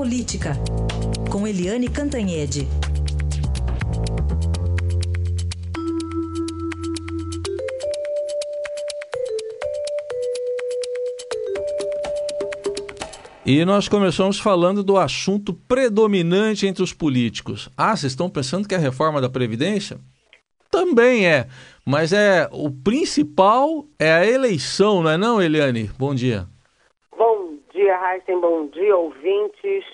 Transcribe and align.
Política, 0.00 0.56
com 1.30 1.46
Eliane 1.46 1.86
Cantanhede. 1.86 2.66
E 13.44 13.62
nós 13.66 13.88
começamos 13.88 14.40
falando 14.40 14.82
do 14.82 14.96
assunto 14.96 15.52
predominante 15.52 16.66
entre 16.66 16.82
os 16.82 16.94
políticos. 16.94 17.68
Ah, 17.76 17.94
vocês 17.94 18.12
estão 18.12 18.30
pensando 18.30 18.66
que 18.66 18.74
é 18.74 18.78
a 18.78 18.80
reforma 18.80 19.20
da 19.20 19.28
Previdência? 19.28 20.00
Também 20.70 21.26
é, 21.26 21.46
mas 21.84 22.14
é 22.14 22.48
o 22.50 22.70
principal 22.70 23.86
é 23.98 24.10
a 24.10 24.26
eleição, 24.26 25.02
não 25.02 25.10
é 25.10 25.18
não, 25.18 25.42
Eliane? 25.42 25.90
Bom 25.98 26.14
dia. 26.14 26.48
Heisen, 28.00 28.40
bom 28.40 28.66
dia, 28.68 28.96
ouvintes. 28.96 29.84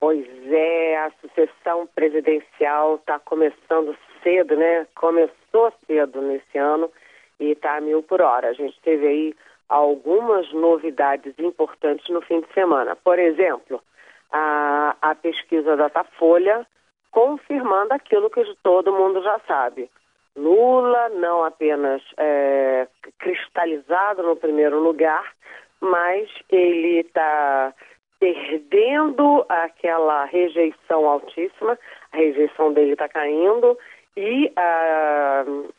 Pois 0.00 0.26
é, 0.50 0.96
a 0.96 1.12
sucessão 1.20 1.86
presidencial 1.94 2.96
está 2.96 3.20
começando 3.20 3.96
cedo, 4.20 4.56
né? 4.56 4.84
Começou 4.96 5.72
cedo 5.86 6.20
nesse 6.22 6.58
ano 6.58 6.90
e 7.38 7.52
está 7.52 7.76
a 7.76 7.80
mil 7.80 8.02
por 8.02 8.20
hora. 8.20 8.48
A 8.48 8.52
gente 8.52 8.76
teve 8.80 9.06
aí 9.06 9.34
algumas 9.68 10.52
novidades 10.52 11.38
importantes 11.38 12.08
no 12.08 12.20
fim 12.20 12.40
de 12.40 12.52
semana. 12.52 12.96
Por 12.96 13.16
exemplo, 13.16 13.80
a, 14.32 14.96
a 15.00 15.14
pesquisa 15.14 15.76
Datafolha 15.76 16.66
confirmando 17.12 17.94
aquilo 17.94 18.28
que 18.28 18.42
todo 18.64 18.92
mundo 18.92 19.22
já 19.22 19.38
sabe. 19.46 19.88
Lula 20.34 21.10
não 21.10 21.44
apenas 21.44 22.02
é, 22.16 22.88
cristalizado 23.18 24.22
no 24.24 24.34
primeiro 24.34 24.80
lugar, 24.80 25.30
mas 25.82 26.28
ele 26.48 27.00
está 27.00 27.74
perdendo 28.20 29.44
aquela 29.48 30.24
rejeição 30.26 31.08
altíssima, 31.08 31.76
a 32.12 32.16
rejeição 32.16 32.72
dele 32.72 32.92
está 32.92 33.08
caindo 33.08 33.76
e 34.16 34.52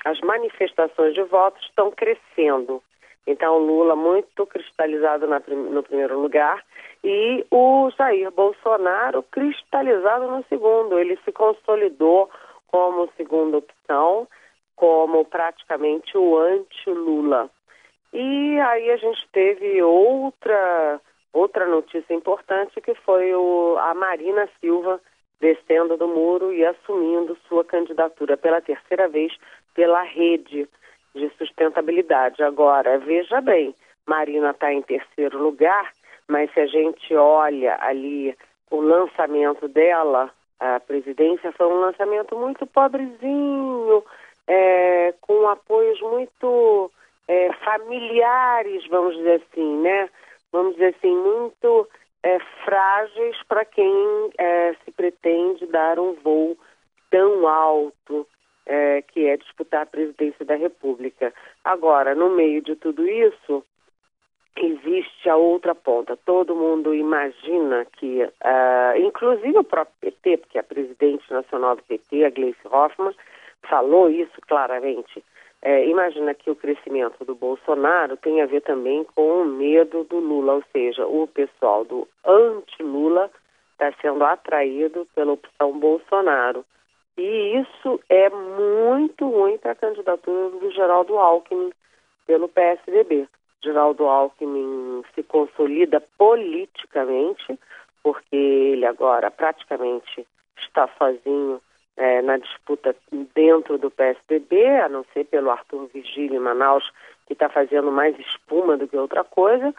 as 0.04 0.20
manifestações 0.22 1.14
de 1.14 1.24
votos 1.24 1.64
estão 1.66 1.90
crescendo. 1.90 2.84
Então, 3.26 3.58
Lula 3.58 3.96
muito 3.96 4.46
cristalizado 4.46 5.26
na, 5.26 5.42
no 5.48 5.82
primeiro 5.82 6.20
lugar 6.20 6.62
e 7.02 7.46
o 7.50 7.90
Jair 7.98 8.30
Bolsonaro 8.32 9.24
cristalizado 9.24 10.28
no 10.28 10.44
segundo. 10.50 11.00
Ele 11.00 11.18
se 11.24 11.32
consolidou 11.32 12.30
como 12.68 13.10
segunda 13.16 13.60
opção, 13.60 14.28
como 14.76 15.24
praticamente 15.24 16.18
o 16.18 16.38
anti-Lula. 16.38 17.50
E 18.14 18.60
aí 18.60 18.92
a 18.92 18.98
gente 18.98 19.28
teve 19.32 19.82
outra 19.82 21.02
outra 21.34 21.66
notícia 21.66 22.14
importante 22.14 22.80
que 22.80 22.94
foi 22.94 23.34
o, 23.34 23.76
a 23.80 23.96
Marina 23.96 24.48
Silva 24.62 25.02
descendo 25.42 25.98
do 25.98 26.08
muro 26.08 26.54
e 26.54 26.64
assumindo 26.64 27.36
sua 27.50 27.66
candidatura 27.66 28.38
pela 28.38 28.62
terceira 28.62 29.08
vez 29.08 29.36
pela 29.74 30.04
rede 30.04 30.70
de 31.16 31.30
sustentabilidade. 31.38 32.44
Agora, 32.44 33.00
veja 33.00 33.42
bem, 33.42 33.76
Marina 34.06 34.52
está 34.52 34.72
em 34.72 34.84
terceiro 34.84 35.42
lugar, 35.42 35.92
mas 36.28 36.54
se 36.54 36.60
a 36.60 36.68
gente 36.68 37.16
olha 37.16 37.78
ali 37.82 38.38
o 38.70 38.80
lançamento 38.80 39.68
dela, 39.68 40.32
a 40.60 40.80
presidência 40.80 41.52
foi 41.52 41.68
um 41.68 41.80
lançamento 41.80 42.38
muito 42.38 42.66
pobrezinho, 42.68 44.04
é, 44.48 45.14
com 45.22 45.48
apoios 45.50 46.00
muito 46.02 46.92
é, 47.28 47.54
familiares, 47.54 48.86
vamos 48.88 49.16
dizer 49.18 49.42
assim, 49.42 49.82
né? 49.82 50.10
Vamos 50.52 50.74
dizer 50.74 50.96
assim, 50.98 51.16
muito 51.16 51.88
é, 52.22 52.40
frágeis 52.64 53.38
para 53.48 53.66
quem 53.66 54.32
é, 54.38 54.74
se 54.84 54.92
pretende 54.92 55.66
dar 55.68 56.00
um 56.00 56.14
voo 56.14 56.58
tão 57.10 57.48
alto 57.48 58.28
é, 58.66 59.02
que 59.02 59.28
é 59.28 59.38
disputar 59.38 59.84
a 59.84 59.86
presidência 59.86 60.46
da 60.46 60.56
República. 60.56 61.34
Agora, 61.64 62.16
no 62.16 62.30
meio 62.30 62.62
de 62.62 62.76
tudo 62.76 63.08
isso, 63.08 63.64
existe 64.56 65.30
a 65.30 65.36
outra 65.36 65.74
ponta. 65.74 66.18
Todo 66.26 66.56
mundo 66.56 66.94
imagina 66.94 67.86
que, 67.98 68.24
uh, 68.24 68.98
inclusive 68.98 69.58
o 69.58 69.64
próprio 69.64 69.96
PT, 70.02 70.38
porque 70.38 70.60
a 70.60 70.64
presidente 70.64 71.32
nacional 71.32 71.76
do 71.76 71.84
PT, 71.84 72.26
a 72.26 72.30
Gleice 72.30 72.68
Hoffmann, 72.70 73.16
falou 73.64 74.10
isso 74.10 74.40
claramente. 74.48 75.24
É, 75.66 75.88
imagina 75.88 76.34
que 76.34 76.52
o 76.52 76.56
crescimento 76.58 77.24
do 77.24 77.34
Bolsonaro 77.34 78.18
tem 78.18 78.42
a 78.42 78.46
ver 78.46 78.62
também 78.64 79.06
com 79.16 79.44
o 79.44 79.46
medo 79.46 80.04
do 80.04 80.20
Lula, 80.20 80.56
ou 80.56 80.64
seja, 80.74 81.08
o 81.08 81.26
pessoal 81.26 81.86
do 81.86 82.06
anti-Lula 82.26 83.32
está 83.72 83.90
sendo 84.02 84.26
atraído 84.26 85.08
pela 85.16 85.32
opção 85.32 85.80
Bolsonaro. 85.80 86.66
E 87.18 87.62
isso 87.62 87.98
é 88.10 88.30
muito 88.30 89.26
ruim 89.30 89.58
para 89.58 89.72
a 89.72 89.76
candidatura 89.76 90.50
do 90.50 90.70
Geraldo 90.72 91.18
Alckmin 91.18 91.72
pelo 92.28 92.50
PSDB. 92.50 93.26
Geraldo 93.64 94.06
Alckmin 94.06 95.02
se 95.16 95.24
consolida 95.24 96.02
politicamente, 96.18 97.58
porque 98.04 98.36
ele 98.36 98.86
agora 98.86 99.32
praticamente 99.32 100.28
está 100.58 100.90
sozinho 100.98 101.62
é, 101.98 102.22
na 102.22 102.38
disputa 102.38 102.96
dentro 103.36 103.78
do 103.78 103.92
PSDB, 103.92 104.66
a 104.80 104.90
não 104.90 105.06
ser 105.14 105.26
pelo 105.26 105.52
Arthur 105.52 105.90
Vigílio 105.94 106.36
em 106.36 106.40
Manaus, 106.40 106.92
que 107.28 107.34
está 107.34 107.50
fazendo 107.50 107.92
mais 107.92 108.18
espuma 108.20 108.78
do 108.78 108.88
que 108.88 108.98
outra 108.98 109.24
coisa. 109.24 109.74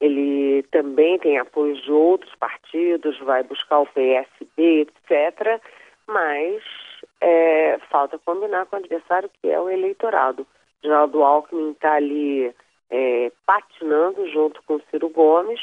Ele 0.00 0.62
também 0.70 1.18
tem 1.18 1.38
apoio 1.38 1.74
de 1.80 1.90
outros 1.90 2.34
partidos, 2.34 3.18
vai 3.20 3.42
buscar 3.42 3.80
o 3.80 3.86
PSB, 3.86 4.82
etc 4.82 5.60
mas 6.06 6.62
é, 7.20 7.78
falta 7.90 8.18
combinar 8.18 8.66
com 8.66 8.76
o 8.76 8.78
adversário 8.78 9.30
que 9.40 9.48
é 9.48 9.58
o 9.60 9.70
eleitorado. 9.70 10.46
Geraldo 10.82 11.22
Alckmin 11.22 11.70
está 11.70 11.94
ali 11.94 12.54
é, 12.90 13.32
patinando 13.46 14.28
junto 14.30 14.62
com 14.64 14.80
Ciro 14.90 15.08
Gomes, 15.08 15.60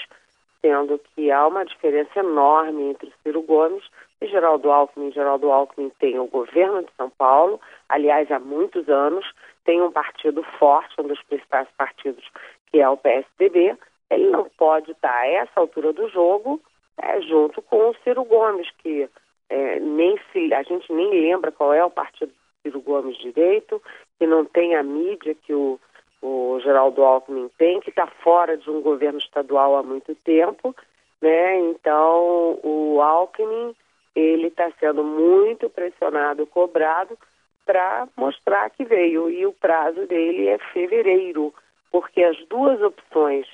sendo 0.62 1.00
que 1.00 1.32
há 1.32 1.48
uma 1.48 1.66
diferença 1.66 2.20
enorme 2.20 2.84
entre 2.84 3.12
Ciro 3.24 3.42
Gomes 3.42 3.84
e 4.22 4.28
Geraldo 4.28 4.72
Alckmin. 4.72 5.12
Geraldo 5.12 5.52
Alckmin 5.52 5.92
tem 6.00 6.20
o 6.20 6.28
governo 6.28 6.84
de 6.84 6.92
São 6.96 7.10
Paulo, 7.10 7.60
aliás, 7.90 8.32
há 8.32 8.40
muitos 8.40 8.88
anos, 8.88 9.26
tem 9.66 9.82
um 9.82 9.92
partido 9.92 10.44
forte, 10.60 11.00
um 11.00 11.08
dos 11.08 11.22
principais 11.24 11.68
partidos, 11.78 12.24
que 12.72 12.80
é 12.80 12.88
o 12.88 12.98
PSDB. 12.98 13.76
Ele 14.10 14.30
não 14.30 14.50
pode 14.58 14.92
estar 14.92 15.14
a 15.14 15.28
essa 15.28 15.60
altura 15.60 15.94
do 15.94 16.08
jogo 16.10 16.62
é, 16.98 17.22
junto 17.22 17.62
com 17.62 17.90
o 17.90 17.96
Ciro 18.04 18.24
Gomes, 18.24 18.70
que 18.80 19.10
é, 19.50 19.80
nem 19.80 20.20
se 20.32 20.54
a 20.54 20.62
gente 20.64 20.92
nem 20.94 21.10
lembra 21.10 21.52
qual 21.52 21.74
é 21.74 21.84
o 21.84 21.90
partido 21.90 22.30
do 22.30 22.62
Ciro 22.62 22.82
Gomes 22.82 23.18
direito, 23.18 23.82
que 24.20 24.28
não 24.28 24.46
tem 24.46 24.76
a 24.76 24.84
mídia 24.84 25.36
que 25.36 25.54
o, 25.54 25.80
o 26.22 26.60
Geraldo 26.62 27.04
Alckmin 27.04 27.50
tem, 27.58 27.80
que 27.80 27.90
está 27.90 28.08
fora 28.08 28.58
de 28.58 28.70
um 28.70 28.82
governo 28.82 29.18
estadual 29.18 29.76
há 29.76 29.84
muito 29.84 30.14
tempo, 30.16 30.76
né? 31.22 31.60
Então 31.60 32.60
o 32.64 33.02
Alckmin 33.02 33.76
ele 34.16 34.48
está 34.48 34.70
sendo 34.80 35.04
muito 35.04 35.70
pressionado, 35.70 36.46
cobrado 36.46 37.18
para 37.66 38.08
mostrar 38.18 38.70
que 38.70 38.84
veio 38.84 39.30
e 39.30 39.46
o 39.46 39.54
prazo 39.54 40.06
dele 40.06 40.48
é 40.48 40.58
fevereiro, 40.74 41.54
porque 41.92 42.24
as 42.24 42.38
duas 42.48 42.82
opções 42.82 43.48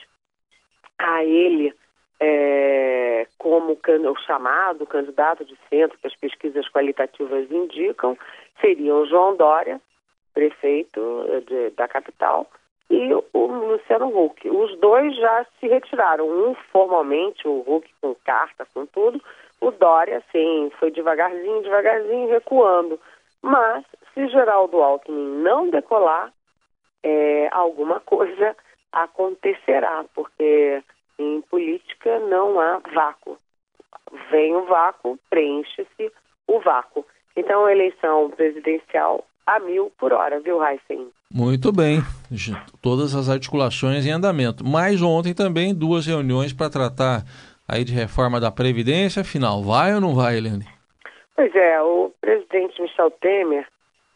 a 0.98 1.24
ele 1.24 1.74
é, 2.20 3.28
como 3.38 3.74
o 3.74 4.16
chamado 4.26 4.86
candidato 4.88 5.46
de 5.46 5.56
centro 5.70 5.98
que 6.00 6.08
as 6.08 6.16
pesquisas 6.16 6.68
qualitativas 6.70 7.52
indicam, 7.52 8.18
seriam 8.60 9.06
João 9.06 9.36
Dória, 9.36 9.80
prefeito 10.38 11.26
de, 11.48 11.72
da 11.72 11.88
capital, 11.88 12.46
e 12.92 13.12
o 13.12 13.46
Luciano 13.48 14.08
Huck. 14.08 14.48
Os 14.48 14.78
dois 14.78 15.16
já 15.16 15.44
se 15.60 15.68
retiraram, 15.68 16.30
um 16.30 16.54
formalmente, 16.72 17.48
o 17.48 17.64
Huck 17.66 17.90
com 18.00 18.14
carta, 18.24 18.68
com 18.72 18.86
tudo, 18.86 19.20
o 19.60 19.72
Dória, 19.72 20.24
sim, 20.32 20.72
foi 20.80 20.92
devagarzinho, 20.92 21.64
devagarzinho, 21.64 22.30
recuando. 22.30 23.00
Mas, 23.42 23.84
se 24.14 24.28
Geraldo 24.28 24.80
Alckmin 24.80 25.42
não 25.42 25.72
decolar, 25.72 26.32
é, 27.02 27.50
alguma 27.52 28.00
coisa 28.00 28.56
acontecerá, 28.92 30.06
porque 30.14 30.84
em 31.18 31.42
política 31.42 32.20
não 32.20 32.60
há 32.60 32.80
vácuo. 32.94 33.40
Vem 34.30 34.56
o 34.56 34.66
vácuo, 34.66 35.18
preenche-se 35.32 36.12
o 36.46 36.60
vácuo. 36.60 37.04
Então, 37.36 37.66
a 37.66 37.72
eleição 37.72 38.30
presidencial 38.30 39.26
a 39.48 39.60
mil 39.60 39.92
por 39.98 40.12
hora, 40.12 40.40
viu, 40.42 40.62
Heisen? 40.64 41.08
Muito 41.34 41.72
bem. 41.72 42.02
Todas 42.82 43.16
as 43.16 43.30
articulações 43.30 44.06
em 44.06 44.12
andamento. 44.12 44.64
Mas 44.66 45.02
ontem 45.02 45.34
também 45.34 45.74
duas 45.74 46.06
reuniões 46.06 46.54
para 46.54 46.70
tratar 46.70 47.24
aí 47.68 47.84
de 47.84 47.94
reforma 47.94 48.40
da 48.40 48.52
Previdência. 48.52 49.22
Afinal, 49.22 49.64
vai 49.64 49.94
ou 49.96 50.02
não 50.02 50.14
vai, 50.14 50.38
Helene? 50.38 50.66
Pois 51.36 51.54
é, 51.56 51.82
o 51.82 52.12
presidente 52.20 52.82
Michel 52.82 53.12
Temer, 53.12 53.68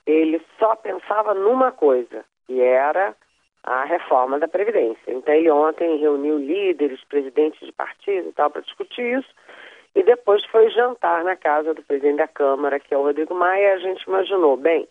ele 0.05 0.41
só 0.59 0.75
pensava 0.75 1.33
numa 1.33 1.71
coisa, 1.71 2.25
que 2.47 2.59
era 2.59 3.15
a 3.63 3.85
reforma 3.85 4.39
da 4.39 4.47
Previdência. 4.47 4.97
Então, 5.07 5.33
ele 5.33 5.51
ontem 5.51 5.99
reuniu 5.99 6.37
líderes, 6.37 6.99
presidentes 7.07 7.59
de 7.65 7.71
partido 7.71 8.29
e 8.29 8.33
tal, 8.33 8.49
para 8.49 8.61
discutir 8.61 9.19
isso. 9.19 9.29
E 9.93 10.03
depois 10.03 10.43
foi 10.45 10.69
jantar 10.71 11.23
na 11.23 11.35
casa 11.35 11.73
do 11.73 11.83
presidente 11.83 12.17
da 12.17 12.27
Câmara, 12.27 12.79
que 12.79 12.93
é 12.93 12.97
o 12.97 13.03
Rodrigo 13.03 13.35
Maia, 13.35 13.61
e 13.61 13.71
a 13.73 13.77
gente 13.79 14.03
imaginou, 14.03 14.57
bem, 14.57 14.87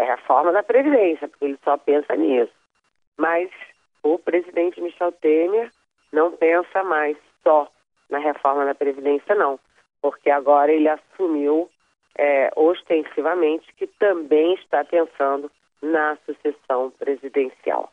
é 0.00 0.04
reforma 0.04 0.52
da 0.52 0.62
Previdência, 0.62 1.28
porque 1.28 1.44
ele 1.44 1.58
só 1.62 1.76
pensa 1.76 2.16
nisso. 2.16 2.52
Mas 3.18 3.50
o 4.02 4.18
presidente 4.18 4.80
Michel 4.80 5.12
Temer 5.12 5.70
não 6.12 6.32
pensa 6.32 6.82
mais 6.82 7.16
só 7.42 7.68
na 8.08 8.18
reforma 8.18 8.64
da 8.64 8.74
Previdência, 8.74 9.34
não, 9.34 9.58
porque 10.00 10.30
agora 10.30 10.72
ele 10.72 10.88
assumiu 10.88 11.68
é, 12.16 12.50
ostensivamente 12.56 13.72
que 13.74 13.86
também 13.86 14.54
está 14.54 14.84
pensando 14.84 15.50
na 15.82 16.16
sucessão 16.26 16.90
presidencial. 16.98 17.92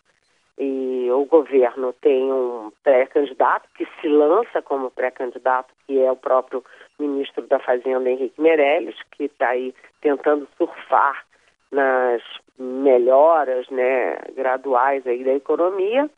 E 0.58 1.08
o 1.12 1.24
governo 1.26 1.94
tem 1.94 2.32
um 2.32 2.72
pré-candidato 2.84 3.70
que 3.76 3.86
se 4.02 4.08
lança 4.08 4.60
como 4.62 4.90
pré-candidato, 4.90 5.72
que 5.86 6.02
é 6.02 6.12
o 6.12 6.16
próprio 6.16 6.64
ministro 6.98 7.46
da 7.46 7.60
Fazenda, 7.60 8.10
Henrique 8.10 8.42
Meirelles, 8.42 8.96
que 9.12 9.26
está 9.26 9.50
aí 9.50 9.76
tentando 10.02 10.48
surfar 10.58 11.27
nas 11.72 12.22
melhoras 12.58 13.68
né, 13.70 14.18
graduais 14.36 15.06
aí 15.06 15.24
da 15.24 15.34
economia, 15.34 16.10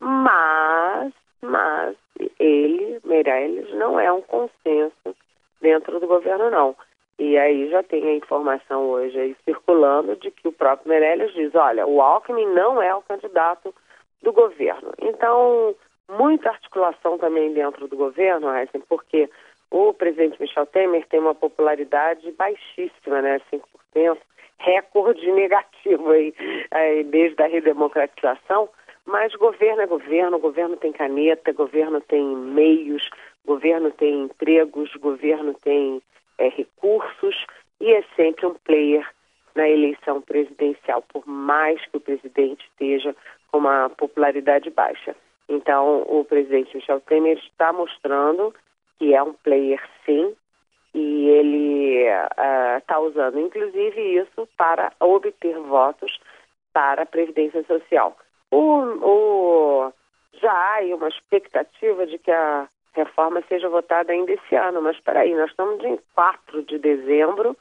mas, 0.00 1.12
mas 1.40 1.96
ele, 2.38 2.98
Meirelles, 3.04 3.72
não 3.74 3.98
é 3.98 4.12
um 4.12 4.22
consenso 4.22 5.16
dentro 5.60 6.00
do 6.00 6.06
governo, 6.06 6.50
não. 6.50 6.76
E 7.18 7.38
aí 7.38 7.68
já 7.70 7.82
tem 7.82 8.04
a 8.08 8.14
informação 8.14 8.90
hoje 8.90 9.18
aí 9.18 9.36
circulando 9.44 10.16
de 10.16 10.30
que 10.30 10.48
o 10.48 10.52
próprio 10.52 10.88
Meirelles 10.88 11.32
diz, 11.34 11.54
olha, 11.54 11.86
o 11.86 12.00
Alckmin 12.00 12.46
não 12.46 12.82
é 12.82 12.94
o 12.94 13.02
candidato 13.02 13.72
do 14.22 14.32
governo. 14.32 14.92
Então, 15.00 15.74
muita 16.08 16.50
articulação 16.50 17.18
também 17.18 17.52
dentro 17.52 17.86
do 17.86 17.96
governo, 17.96 18.48
porque 18.88 19.28
o 19.72 19.94
presidente 19.94 20.40
Michel 20.40 20.66
Temer 20.66 21.06
tem 21.08 21.18
uma 21.18 21.34
popularidade 21.34 22.30
baixíssima, 22.32 23.22
né, 23.22 23.40
5%, 23.50 24.18
recorde 24.58 25.28
negativo 25.32 26.10
aí, 26.10 26.34
aí 26.70 27.02
desde 27.04 27.42
a 27.42 27.46
redemocratização, 27.46 28.68
mas 29.06 29.34
governo 29.34 29.82
é 29.82 29.86
governo, 29.86 30.38
governo 30.38 30.76
tem 30.76 30.92
caneta, 30.92 31.52
governo 31.52 32.00
tem 32.02 32.24
meios, 32.24 33.08
governo 33.44 33.90
tem 33.90 34.24
empregos, 34.24 34.94
governo 34.96 35.54
tem 35.54 36.00
é, 36.38 36.48
recursos 36.48 37.34
e 37.80 37.92
é 37.92 38.04
sempre 38.14 38.46
um 38.46 38.54
player 38.54 39.08
na 39.54 39.68
eleição 39.68 40.20
presidencial, 40.20 41.02
por 41.02 41.26
mais 41.26 41.84
que 41.86 41.96
o 41.96 42.00
presidente 42.00 42.64
esteja 42.66 43.16
com 43.50 43.58
uma 43.58 43.90
popularidade 43.90 44.70
baixa. 44.70 45.16
Então, 45.48 46.02
o 46.06 46.24
presidente 46.24 46.74
Michel 46.76 47.00
Temer 47.00 47.38
está 47.38 47.72
mostrando 47.72 48.54
que 49.02 49.16
é 49.16 49.20
um 49.20 49.32
player 49.32 49.82
sim, 50.06 50.32
e 50.94 51.28
ele 51.28 52.06
está 52.78 53.00
uh, 53.00 53.04
usando, 53.04 53.40
inclusive, 53.40 54.00
isso 54.00 54.48
para 54.56 54.92
obter 55.00 55.58
votos 55.58 56.20
para 56.72 57.02
a 57.02 57.06
Previdência 57.06 57.64
Social. 57.64 58.16
O, 58.52 58.60
o, 58.60 59.92
já 60.40 60.52
há 60.52 60.82
uma 60.94 61.08
expectativa 61.08 62.06
de 62.06 62.16
que 62.16 62.30
a 62.30 62.68
reforma 62.94 63.42
seja 63.48 63.68
votada 63.68 64.12
ainda 64.12 64.30
esse 64.30 64.54
ano, 64.54 64.80
mas 64.80 64.94
espera 64.94 65.20
aí, 65.20 65.34
nós 65.34 65.50
estamos 65.50 65.82
em 65.82 65.98
4 66.14 66.62
de 66.62 66.78
dezembro, 66.78 67.56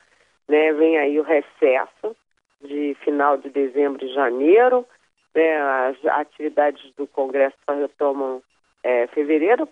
né, 0.48 0.72
vem 0.74 1.00
aí 1.00 1.20
o 1.20 1.24
recesso 1.24 2.16
de 2.62 2.96
final 3.04 3.38
de 3.38 3.50
dezembro 3.50 4.06
e 4.06 4.14
janeiro, 4.14 4.86
né, 5.34 5.60
as 5.60 6.06
atividades 6.06 6.94
do 6.96 7.08
Congresso 7.08 7.58
retomam 7.68 8.44
é, 8.84 9.08
fevereiro, 9.08 9.68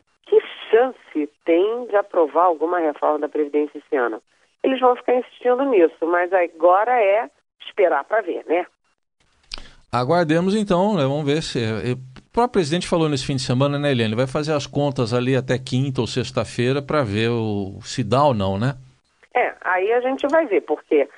chance 0.69 1.30
tem 1.45 1.86
de 1.88 1.95
aprovar 1.95 2.45
alguma 2.45 2.80
reforma 2.80 3.19
da 3.19 3.30
Previdência 3.30 3.77
esse 3.77 3.95
ano? 3.95 4.21
Eles 4.63 4.80
vão 4.80 4.95
ficar 4.95 5.16
insistindo 5.16 5.63
nisso, 5.66 6.06
mas 6.06 6.31
agora 6.33 6.92
é 7.01 7.30
esperar 7.68 8.04
para 8.04 8.21
ver, 8.21 8.44
né? 8.48 8.66
Aguardemos 9.92 10.56
então, 10.56 10.95
né? 10.95 11.04
vamos 11.04 11.25
ver 11.25 11.42
se. 11.42 11.60
O 11.60 12.31
próprio 12.31 12.54
presidente 12.54 12.88
falou 12.88 13.10
nesse 13.10 13.25
fim 13.25 13.36
de 13.36 13.42
semana, 13.42 13.80
né, 13.80 13.92
Eliane? 13.92 14.16
Vai 14.16 14.27
fazer 14.27 14.54
as 14.54 14.68
contas 14.68 15.13
ali 15.13 15.36
até 15.36 15.57
quinta 15.57 16.01
ou 16.01 16.07
sexta-feira 16.07 16.81
para 16.81 17.04
ver 17.04 17.30
o... 17.30 17.80
se 17.81 18.04
dá 18.04 18.24
ou 18.24 18.33
não, 18.33 18.60
né? 18.60 18.75
É, 19.33 19.56
aí 19.62 19.92
a 19.94 20.01
gente 20.01 20.27
vai 20.27 20.45
ver, 20.45 20.62
porque 20.62 21.10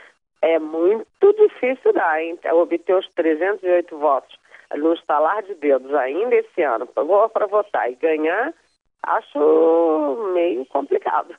é 0.41 0.57
muito 0.57 1.33
difícil 1.37 1.91
dar, 1.93 2.21
hein? 2.21 2.39
Obter 2.53 2.95
os 2.95 3.07
308 3.09 3.97
votos 3.97 4.41
no 4.77 4.93
estalar 4.93 5.43
de 5.43 5.55
dedos 5.55 5.93
ainda 5.93 6.35
esse 6.35 6.61
ano, 6.61 6.87
para 6.87 7.47
votar 7.47 7.91
e 7.91 7.95
ganhar, 7.95 8.53
acho 9.03 10.31
meio 10.33 10.65
complicado. 10.67 11.33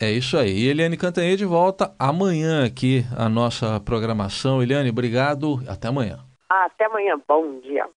É 0.00 0.10
isso 0.10 0.36
aí. 0.36 0.66
Eliane 0.66 0.96
Cantanhede 0.96 1.44
volta 1.44 1.94
amanhã 1.98 2.64
aqui 2.64 3.04
a 3.16 3.28
nossa 3.28 3.78
programação. 3.78 4.60
Eliane, 4.62 4.90
obrigado. 4.90 5.60
Até 5.68 5.88
amanhã. 5.88 6.18
Até 6.48 6.86
amanhã. 6.86 7.20
Bom 7.28 7.60
dia. 7.60 7.86